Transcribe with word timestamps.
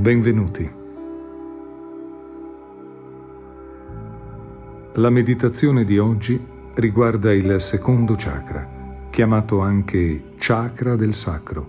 Benvenuti. 0.00 0.66
La 4.94 5.10
meditazione 5.10 5.84
di 5.84 5.98
oggi 5.98 6.42
riguarda 6.76 7.34
il 7.34 7.60
secondo 7.60 8.14
chakra, 8.16 9.06
chiamato 9.10 9.60
anche 9.60 10.32
chakra 10.38 10.96
del 10.96 11.12
sacro, 11.12 11.68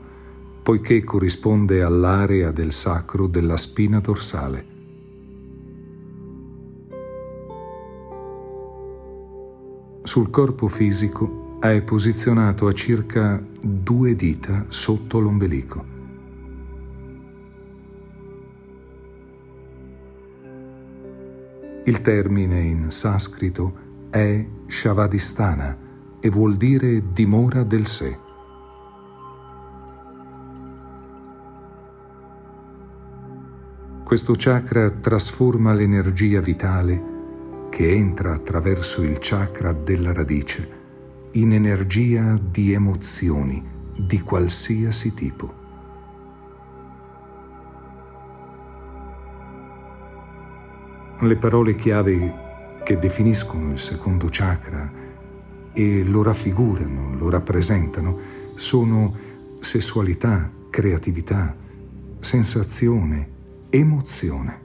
poiché 0.63 1.03
corrisponde 1.03 1.84
all'area 1.84 2.52
del 2.52 2.72
sacro 2.72 3.27
della 3.27 3.58
spina 3.58 3.99
dorsale. 3.99 4.66
Sul 10.03 10.30
corpo 10.30 10.70
fisico 10.70 11.58
è 11.59 11.81
posizionato 11.81 12.67
a 12.67 12.72
circa 12.72 13.45
due 13.59 14.16
dita 14.16 14.67
sotto 14.70 15.20
l'ombelico. 15.20 16.00
Il 21.83 22.01
termine 22.01 22.59
in 22.59 22.91
sanscrito 22.91 24.07
è 24.11 24.45
Shavadhisthana 24.67 25.77
e 26.19 26.29
vuol 26.29 26.55
dire 26.55 27.11
dimora 27.11 27.63
del 27.63 27.87
sé. 27.87 28.15
Questo 34.03 34.33
chakra 34.35 34.91
trasforma 34.91 35.73
l'energia 35.73 36.39
vitale 36.39 37.02
che 37.69 37.89
entra 37.91 38.33
attraverso 38.33 39.02
il 39.02 39.17
chakra 39.19 39.73
della 39.73 40.13
radice 40.13 40.79
in 41.31 41.53
energia 41.53 42.37
di 42.37 42.73
emozioni 42.73 43.65
di 43.97 44.19
qualsiasi 44.19 45.13
tipo. 45.15 45.61
Le 51.23 51.36
parole 51.36 51.75
chiave 51.75 52.80
che 52.83 52.97
definiscono 52.97 53.72
il 53.73 53.80
secondo 53.80 54.27
chakra 54.31 54.91
e 55.72 56.03
lo 56.03 56.23
raffigurano, 56.23 57.16
lo 57.16 57.30
rappresentano, 57.30 58.17
sono 58.55 59.16
sessualità, 59.59 60.49
creatività, 60.72 61.55
sensazione, 62.19 63.30
emozione. 63.69 64.59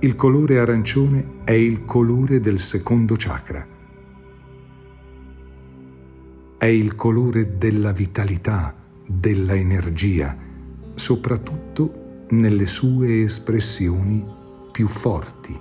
Il 0.00 0.16
colore 0.16 0.58
arancione 0.58 1.24
è 1.44 1.52
il 1.52 1.84
colore 1.84 2.40
del 2.40 2.58
secondo 2.58 3.14
chakra. 3.16 3.64
È 6.58 6.66
il 6.66 6.96
colore 6.96 7.56
della 7.56 7.92
vitalità, 7.92 8.81
della 9.18 9.54
energia, 9.54 10.36
soprattutto 10.94 12.26
nelle 12.30 12.66
sue 12.66 13.22
espressioni 13.22 14.24
più 14.70 14.88
forti. 14.88 15.60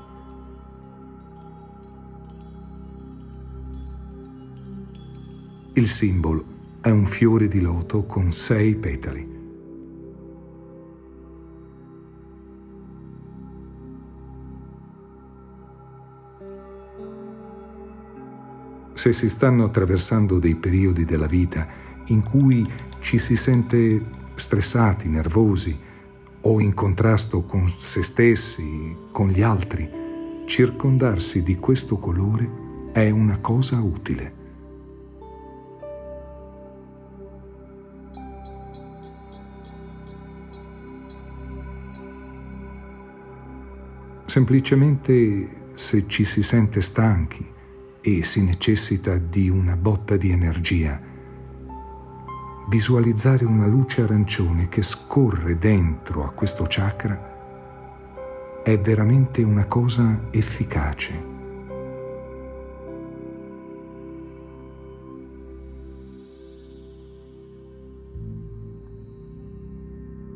Il 5.73 5.87
simbolo 5.87 6.45
è 6.81 6.89
un 6.89 7.05
fiore 7.05 7.47
di 7.47 7.61
loto 7.61 8.05
con 8.05 8.31
sei 8.31 8.75
petali. 8.75 9.29
Se 18.93 19.13
si 19.13 19.29
stanno 19.29 19.63
attraversando 19.63 20.39
dei 20.39 20.55
periodi 20.55 21.05
della 21.05 21.25
vita 21.25 21.67
in 22.07 22.21
cui 22.21 22.67
ci 23.01 23.17
si 23.17 23.35
sente 23.35 24.01
stressati, 24.35 25.09
nervosi 25.09 25.77
o 26.41 26.59
in 26.61 26.73
contrasto 26.73 27.43
con 27.43 27.67
se 27.67 28.03
stessi, 28.03 28.95
con 29.11 29.29
gli 29.29 29.41
altri, 29.41 29.89
circondarsi 30.45 31.43
di 31.43 31.55
questo 31.57 31.97
colore 31.97 32.89
è 32.93 33.09
una 33.09 33.39
cosa 33.39 33.79
utile. 33.81 34.39
Semplicemente 44.25 45.69
se 45.73 46.05
ci 46.07 46.23
si 46.23 46.41
sente 46.41 46.79
stanchi 46.79 47.45
e 47.99 48.23
si 48.23 48.43
necessita 48.43 49.17
di 49.17 49.49
una 49.49 49.75
botta 49.75 50.15
di 50.15 50.31
energia, 50.31 51.10
visualizzare 52.71 53.43
una 53.43 53.67
luce 53.67 54.01
arancione 54.01 54.69
che 54.69 54.81
scorre 54.81 55.57
dentro 55.57 56.23
a 56.23 56.29
questo 56.29 56.65
chakra 56.69 58.61
è 58.63 58.79
veramente 58.79 59.43
una 59.43 59.65
cosa 59.65 60.27
efficace. 60.31 61.29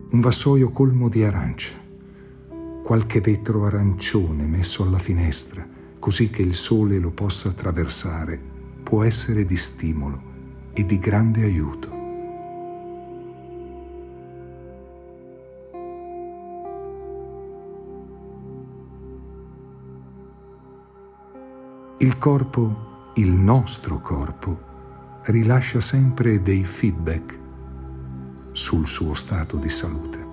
Un 0.09 0.19
vassoio 0.19 0.72
colmo 0.72 1.07
di 1.07 1.24
arance, 1.24 1.74
qualche 2.84 3.22
vetro 3.22 3.66
arancione 3.66 4.44
messo 4.44 4.84
alla 4.84 5.00
finestra, 5.00 5.66
così 6.00 6.29
che 6.29 6.41
il 6.41 6.56
sole 6.56 7.00
lo 7.00 7.12
possa 7.12 7.47
attraversare, 7.47 8.38
può 8.84 9.03
essere 9.03 9.45
di 9.45 9.56
stimolo 9.56 10.34
e 10.74 10.84
di 10.84 11.00
grande 11.00 11.44
aiuto. 11.44 11.94
Il 21.97 22.17
corpo, 22.17 23.11
il 23.13 23.31
nostro 23.31 24.01
corpo, 24.01 25.22
rilascia 25.23 25.79
sempre 25.79 26.41
dei 26.41 26.66
feedback 26.66 27.39
sul 28.51 28.85
suo 28.85 29.13
stato 29.13 29.56
di 29.56 29.69
salute. 29.69 30.25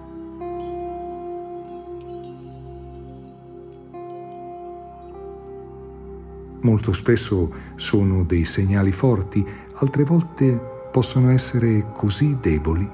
Molto 6.62 6.93
spesso 6.93 7.55
sono 7.77 8.25
dei 8.25 8.44
segnali 8.44 8.91
forti, 8.91 9.47
altre 9.75 10.03
volte 10.03 10.89
possono 10.91 11.31
essere 11.31 11.93
così 11.93 12.39
deboli 12.41 12.91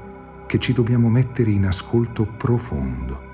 che 0.47 0.59
ci 0.59 0.75
dobbiamo 0.75 1.09
mettere 1.09 1.53
in 1.53 1.65
ascolto 1.65 2.27
profondo. 2.27 3.28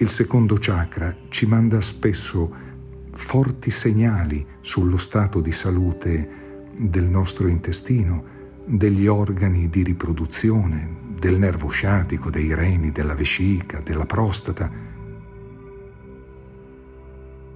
Il 0.00 0.08
secondo 0.10 0.56
chakra 0.60 1.12
ci 1.28 1.44
manda 1.46 1.80
spesso 1.80 2.54
forti 3.10 3.68
segnali 3.68 4.46
sullo 4.60 4.96
stato 4.96 5.40
di 5.40 5.50
salute 5.50 6.70
del 6.78 7.02
nostro 7.02 7.48
intestino, 7.48 8.24
degli 8.64 9.08
organi 9.08 9.68
di 9.68 9.82
riproduzione, 9.82 11.14
del 11.18 11.36
nervo 11.36 11.66
sciatico, 11.66 12.30
dei 12.30 12.54
reni, 12.54 12.92
della 12.92 13.14
vescica, 13.14 13.80
della 13.80 14.06
prostata. 14.06 14.70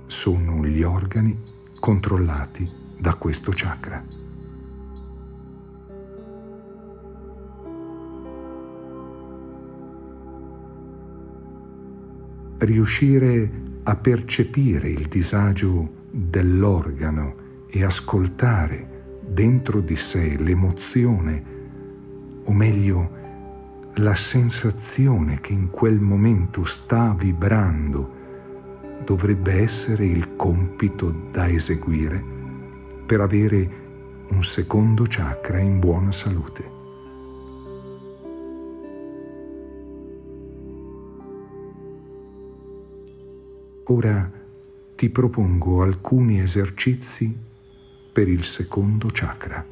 Sono 0.07 0.67
gli 0.67 0.83
organi 0.83 1.39
controllati 1.79 2.69
da 2.99 3.15
questo 3.15 3.53
chakra. 3.55 4.05
Riuscire 12.65 13.51
a 13.85 13.97
percepire 13.97 14.89
il 14.89 15.07
disagio 15.07 16.01
dell'organo 16.11 17.35
e 17.69 17.85
ascoltare 17.85 19.21
dentro 19.27 19.81
di 19.81 19.97
sé 19.97 20.37
l'emozione, 20.39 21.45
o 22.45 22.53
meglio 22.53 23.21
la 23.95 24.15
sensazione 24.15 25.41
che 25.41 25.53
in 25.53 25.71
quel 25.71 26.01
momento 26.01 26.65
sta 26.65 27.15
vibrando, 27.19 28.21
dovrebbe 29.05 29.55
essere 29.55 30.07
il 30.07 30.37
compito 30.37 31.29
da 31.31 31.49
eseguire 31.49 32.23
per 33.05 33.21
avere 33.21 33.81
un 34.31 34.43
secondo 34.43 35.05
chakra 35.07 35.59
in 35.59 35.79
buona 35.79 36.13
salute. 36.13 36.72
Ora 43.93 44.31
ti 44.97 45.11
propongo 45.11 45.83
alcuni 45.83 46.41
esercizi 46.41 47.37
per 48.11 48.27
il 48.27 48.43
secondo 48.43 49.11
chakra. 49.13 49.63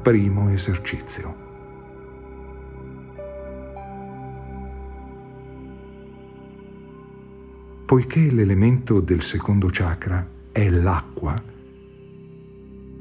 Primo 0.00 0.48
esercizio. 0.48 1.34
Poiché 7.84 8.30
l'elemento 8.30 9.00
del 9.00 9.20
secondo 9.20 9.68
chakra 9.70 10.26
è 10.50 10.66
l'acqua, 10.70 11.52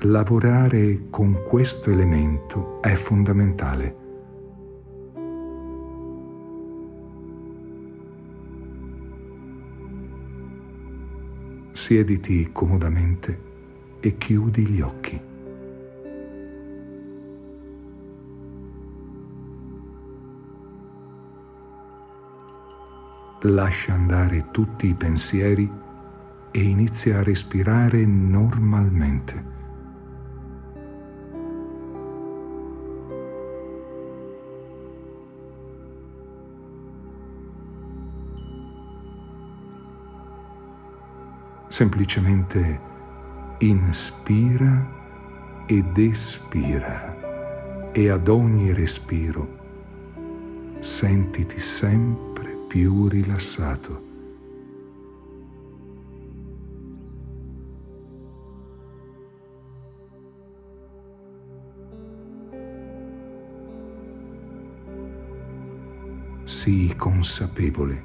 lavorare 0.05 1.05
con 1.09 1.44
questo 1.47 1.89
elemento 1.89 2.81
è 2.81 2.94
fondamentale. 2.94 4.01
Siediti 11.71 12.50
comodamente 12.51 13.39
e 14.01 14.17
chiudi 14.17 14.67
gli 14.67 14.81
occhi. 14.81 15.21
Lascia 23.45 23.94
andare 23.94 24.50
tutti 24.51 24.88
i 24.88 24.94
pensieri 24.95 25.69
e 26.51 26.61
inizia 26.61 27.19
a 27.19 27.23
respirare 27.23 28.05
normalmente. 28.05 29.52
Semplicemente 41.74 42.80
inspira 43.58 44.88
ed 45.66 45.98
espira 45.98 47.92
e 47.92 48.10
ad 48.12 48.28
ogni 48.28 48.72
respiro 48.74 49.62
sentiti 50.81 51.60
sempre 51.60 52.56
più 52.68 53.08
rilassato. 53.08 54.04
Sii 66.44 66.96
consapevole 66.96 68.04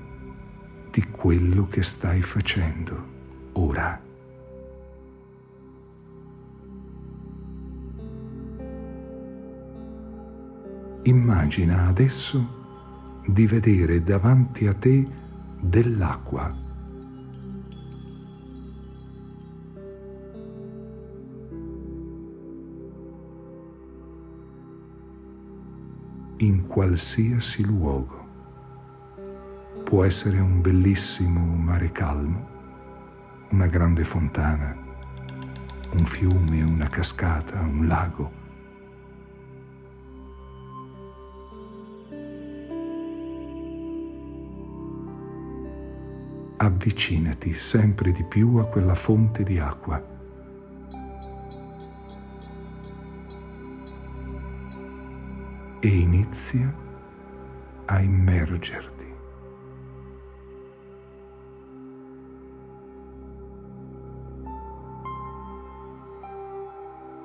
di 0.91 1.05
quello 1.11 1.69
che 1.69 1.83
stai 1.83 2.23
facendo 2.23 3.18
ora. 3.59 4.01
Immagina 11.03 11.87
adesso 11.89 12.57
di 13.27 13.47
vedere 13.47 14.03
davanti 14.03 14.67
a 14.67 14.75
te 14.75 15.07
dell'acqua. 15.61 16.67
in 26.41 26.69
qualsiasi 26.69 27.65
luogo. 27.65 28.27
Può 29.83 30.05
essere 30.05 30.39
un 30.39 30.61
bellissimo 30.61 31.41
mare 31.41 31.91
calmo, 31.91 32.58
una 33.51 33.67
grande 33.67 34.05
fontana, 34.05 34.77
un 35.93 36.05
fiume, 36.05 36.63
una 36.63 36.89
cascata, 36.89 37.59
un 37.61 37.87
lago. 37.87 38.37
Avvicinati 46.59 47.53
sempre 47.55 48.13
di 48.13 48.25
più 48.25 48.57
a 48.57 48.67
quella 48.67 48.95
fonte 48.95 49.45
di 49.45 49.59
acqua. 49.59 50.17
E 55.81 55.89
inizia 55.89 56.75
a 57.87 58.01
immergerti. 58.01 58.98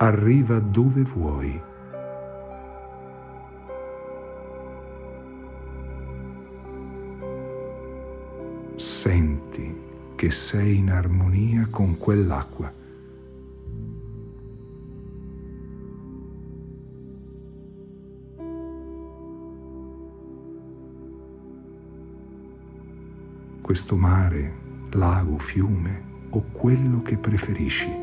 Arriva 0.05 0.59
dove 0.59 1.01
vuoi. 1.03 1.61
Senti 8.75 9.81
che 10.15 10.29
sei 10.29 10.77
in 10.77 10.91
armonia 10.91 11.67
con 11.69 11.97
quell'acqua. 11.97 12.71
Questo 23.61 23.95
mare, 23.95 24.53
lago, 24.91 25.37
fiume 25.37 26.11
o 26.31 26.43
quello 26.51 27.01
che 27.01 27.15
preferisci 27.17 28.02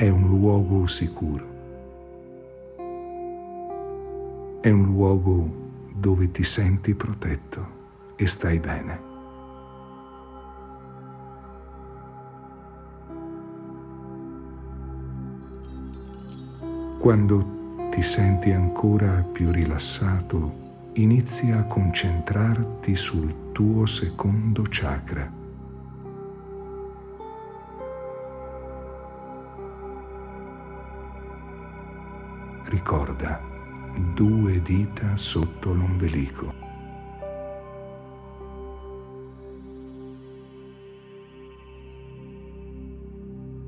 è 0.00 0.08
un 0.08 0.28
luogo 0.28 0.86
sicuro. 0.86 1.44
È 4.62 4.70
un 4.70 4.84
luogo 4.84 5.46
dove 5.92 6.30
ti 6.30 6.42
senti 6.42 6.94
protetto 6.94 7.66
e 8.16 8.26
stai 8.26 8.58
bene. 8.58 9.00
Quando 16.98 17.88
ti 17.90 18.00
senti 18.00 18.52
ancora 18.52 19.22
più 19.30 19.50
rilassato, 19.50 20.52
inizia 20.94 21.58
a 21.58 21.64
concentrarti 21.64 22.94
sul 22.94 23.52
tuo 23.52 23.84
secondo 23.84 24.64
chakra 24.66 25.39
ricorda 32.70 33.42
due 34.14 34.62
dita 34.62 35.16
sotto 35.16 35.74
l'ombelico. 35.74 36.54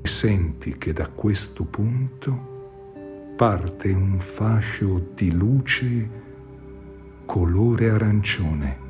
Senti 0.03 0.77
che 0.77 0.93
da 0.93 1.09
questo 1.09 1.65
punto 1.65 2.51
parte 3.35 3.91
un 3.91 4.19
fascio 4.19 5.11
di 5.13 5.31
luce 5.31 6.09
colore 7.25 7.89
arancione. 7.89 8.82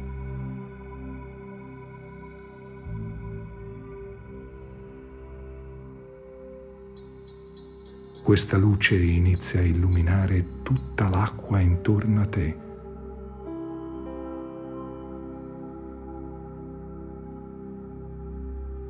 Questa 8.34 8.58
luce 8.58 8.96
inizia 8.96 9.60
a 9.60 9.64
illuminare 9.64 10.64
tutta 10.64 11.08
l'acqua 11.08 11.60
intorno 11.60 12.22
a 12.22 12.26
te. 12.26 12.58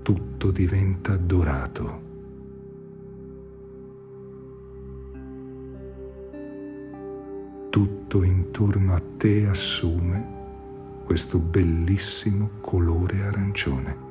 Tutto 0.02 0.52
diventa 0.52 1.18
dorato. 1.18 2.02
Tutto 7.70 8.24
intorno 8.24 8.96
a 8.96 9.02
te 9.18 9.46
assume 9.46 10.26
questo 11.04 11.38
bellissimo 11.38 12.50
colore 12.62 13.24
arancione. 13.24 14.03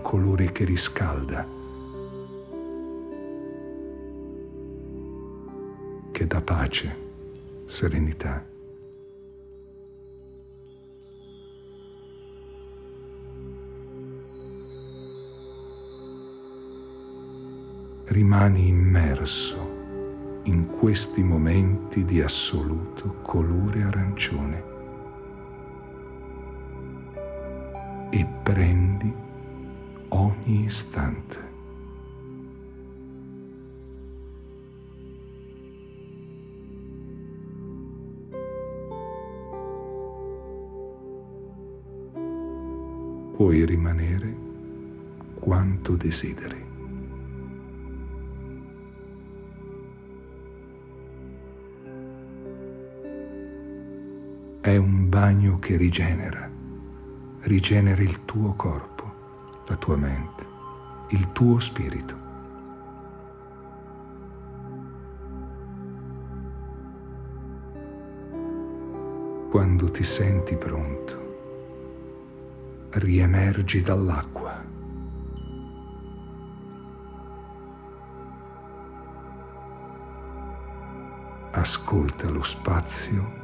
Colore 0.00 0.52
che 0.52 0.64
riscalda, 0.64 1.46
che 6.10 6.26
dà 6.26 6.40
pace, 6.40 6.96
serenità. 7.66 8.50
rimani 18.10 18.66
immerso 18.66 19.68
in 20.44 20.66
questi 20.66 21.22
momenti 21.22 22.04
di 22.04 22.20
assoluto 22.20 23.18
colore 23.22 23.82
arancione 23.82 24.64
e 28.10 28.26
prendi 28.42 29.14
ogni 30.10 30.64
istante. 30.64 31.48
Puoi 43.36 43.64
rimanere 43.64 44.36
quanto 45.40 45.96
desideri. 45.96 46.68
è 54.60 54.76
un 54.76 55.08
bagno 55.08 55.58
che 55.58 55.76
rigenera, 55.76 56.48
rigenera 57.40 58.02
il 58.02 58.24
tuo 58.26 58.52
corpo, 58.52 58.89
la 59.70 59.76
tua 59.76 59.96
mente, 59.96 60.44
il 61.10 61.30
tuo 61.30 61.60
spirito. 61.60 62.18
Quando 69.48 69.90
ti 69.92 70.02
senti 70.02 70.56
pronto, 70.56 71.18
riemergi 72.90 73.80
dall'acqua. 73.80 74.58
Ascolta 81.52 82.28
lo 82.28 82.42
spazio 82.42 83.38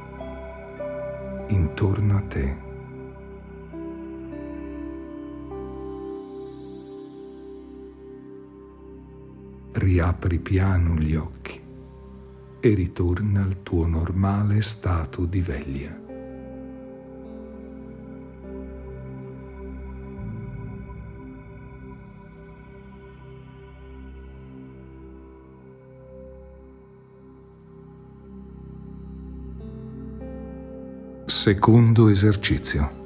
intorno 1.47 2.17
a 2.17 2.21
te. 2.21 2.66
Riapri 9.77 10.39
piano 10.39 10.95
gli 10.95 11.13
occhi 11.13 11.61
e 12.59 12.73
ritorna 12.73 13.43
al 13.43 13.61
tuo 13.61 13.85
normale 13.85 14.63
stato 14.63 15.25
di 15.25 15.39
veglia. 15.39 15.95
Secondo 31.27 32.07
esercizio. 32.07 32.96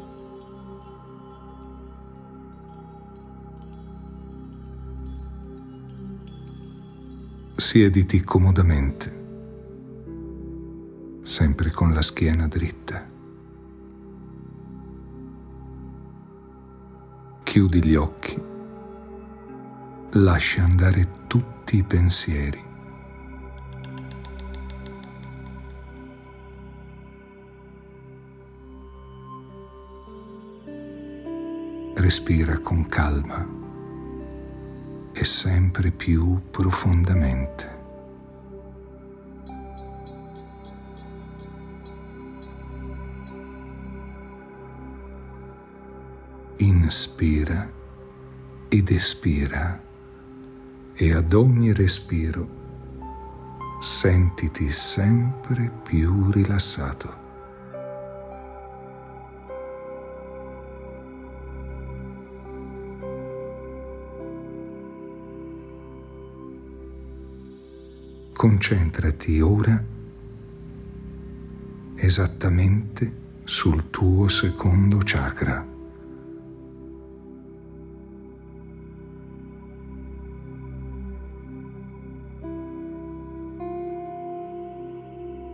Siediti 7.71 8.19
comodamente, 8.21 9.19
sempre 11.21 11.71
con 11.71 11.93
la 11.93 12.01
schiena 12.01 12.45
dritta. 12.45 13.07
Chiudi 17.43 17.81
gli 17.81 17.95
occhi, 17.95 18.37
lascia 20.09 20.63
andare 20.63 21.27
tutti 21.27 21.77
i 21.77 21.83
pensieri. 21.83 22.61
Respira 31.95 32.59
con 32.59 32.85
calma 32.87 33.60
e 35.21 35.23
sempre 35.23 35.91
più 35.91 36.49
profondamente. 36.49 37.79
Inspira 46.57 47.71
ed 48.67 48.89
espira 48.89 49.79
e 50.95 51.13
ad 51.13 51.33
ogni 51.33 51.71
respiro 51.71 52.59
sentiti 53.79 54.71
sempre 54.71 55.71
più 55.83 56.31
rilassato. 56.31 57.30
Concentrati 68.41 69.39
ora 69.39 69.79
esattamente 71.93 73.13
sul 73.43 73.91
tuo 73.91 74.27
secondo 74.29 74.97
chakra. 75.03 75.63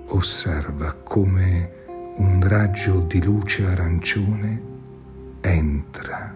Osserva 0.06 0.94
come 0.94 1.72
un 2.16 2.40
raggio 2.42 3.00
di 3.02 3.22
luce 3.22 3.66
arancione 3.66 4.62
entra 5.42 6.34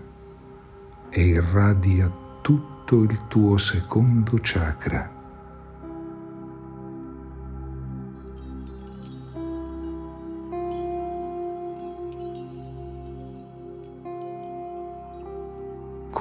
e 1.09 1.21
irradia 1.21 2.11
tutto 2.41 3.03
il 3.03 3.27
tuo 3.29 3.55
secondo 3.55 4.37
chakra 4.41 5.19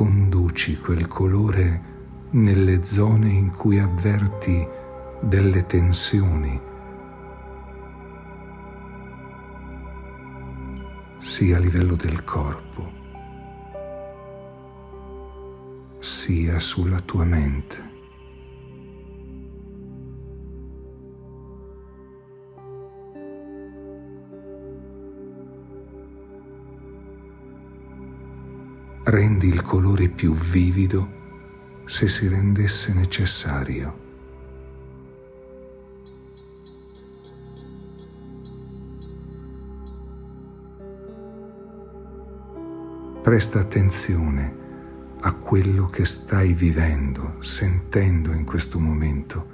conduci 0.01 0.79
quel 0.79 1.07
colore 1.09 2.29
nelle 2.31 2.87
zone 2.87 3.29
in 3.29 3.51
cui 3.51 3.79
avverti 3.79 4.67
delle 5.21 5.67
tensioni, 5.67 6.59
sia 11.19 11.57
a 11.57 11.61
livello 11.61 11.97
del 11.97 12.25
corpo, 12.25 12.91
sia 15.99 16.59
sulla 16.59 17.01
tua 17.01 17.25
mente. 17.25 17.90
Rendi 29.11 29.49
il 29.49 29.63
colore 29.63 30.09
più 30.09 30.33
vivido 30.33 31.19
se 31.85 32.07
si 32.07 32.29
rendesse 32.29 32.93
necessario. 32.93 33.99
Presta 43.21 43.59
attenzione 43.59 44.59
a 45.23 45.35
quello 45.35 45.89
che 45.89 46.05
stai 46.05 46.53
vivendo, 46.53 47.35
sentendo 47.41 48.33
in 48.33 48.45
questo 48.45 48.79
momento, 48.79 49.47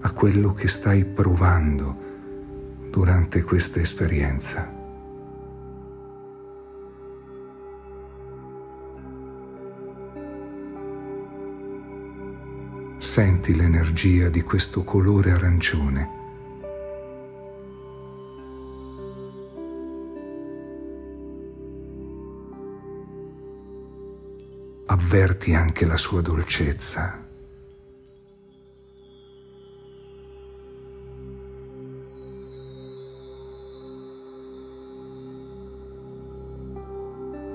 a 0.00 0.12
quello 0.12 0.54
che 0.54 0.68
stai 0.68 1.04
provando 1.04 1.96
durante 2.90 3.42
questa 3.42 3.80
esperienza. 3.80 4.80
Senti 13.02 13.56
l'energia 13.56 14.28
di 14.28 14.42
questo 14.42 14.84
colore 14.84 15.32
arancione. 15.32 16.08
Avverti 24.86 25.52
anche 25.52 25.84
la 25.84 25.96
sua 25.96 26.20
dolcezza. 26.20 27.26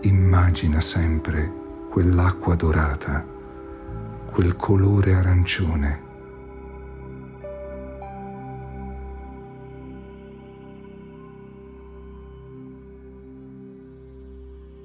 Immagina 0.01 0.81
sempre 0.81 1.49
quell'acqua 1.89 2.55
dorata 2.55 3.36
quel 4.37 4.55
colore 4.55 5.15
arancione. 5.15 6.01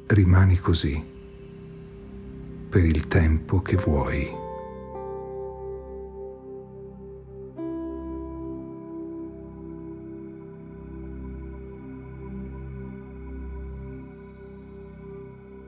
Rimani 0.06 0.56
così 0.56 1.04
per 2.70 2.82
il 2.82 3.06
tempo 3.08 3.60
che 3.60 3.76
vuoi. 3.76 4.26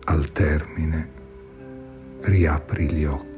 Al 0.04 0.32
termine 0.32 1.10
riapri 2.22 2.90
gli 2.90 3.04
occhi. 3.04 3.33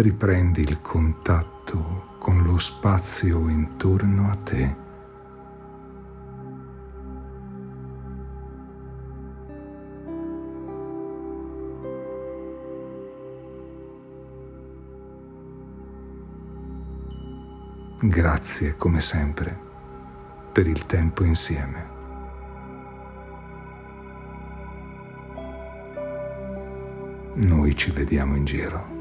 Riprendi 0.00 0.62
il 0.62 0.80
contatto 0.80 2.16
con 2.18 2.42
lo 2.42 2.58
spazio 2.58 3.48
intorno 3.48 4.30
a 4.30 4.34
te. 4.36 4.82
Grazie 18.00 18.76
come 18.76 19.00
sempre 19.00 19.56
per 20.52 20.66
il 20.66 20.86
tempo 20.86 21.24
insieme. 21.24 21.93
Noi 27.36 27.74
ci 27.74 27.90
vediamo 27.90 28.36
in 28.36 28.44
giro. 28.44 28.92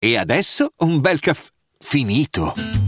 E 0.00 0.16
adesso 0.16 0.72
un 0.78 1.00
bel 1.00 1.20
caffè 1.20 1.50
finito. 1.78 2.87